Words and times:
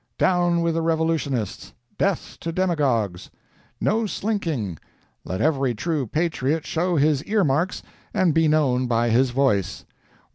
Down 0.17 0.61
with 0.61 0.73
the 0.73 0.81
revolutionists! 0.81 1.73
Death 1.95 2.37
to 2.39 2.51
demagogues! 2.51 3.29
No 3.79 4.07
slinking! 4.07 4.79
Let 5.23 5.41
every 5.41 5.75
true 5.75 6.07
patriot 6.07 6.65
show 6.65 6.95
his 6.95 7.23
ear 7.25 7.43
marks 7.43 7.83
and 8.11 8.33
be 8.33 8.47
known 8.47 8.87
by 8.87 9.11
his 9.11 9.29
voice! 9.29 9.85